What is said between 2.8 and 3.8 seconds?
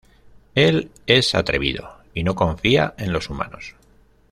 en los humanos.